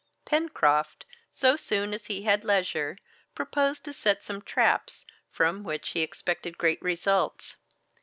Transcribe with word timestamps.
Pencroft, 0.25 1.05
so 1.31 1.55
soon 1.55 1.93
as 1.93 2.05
he 2.07 2.23
had 2.23 2.43
leisure, 2.43 2.97
proposed 3.35 3.85
to 3.85 3.93
set 3.93 4.23
some 4.23 4.41
traps, 4.41 5.05
from 5.29 5.63
which 5.63 5.89
he 5.89 5.99
expected 5.99 6.57
great 6.57 6.81
results. 6.81 7.55